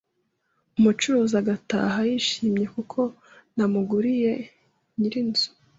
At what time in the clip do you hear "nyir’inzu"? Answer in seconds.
4.99-5.47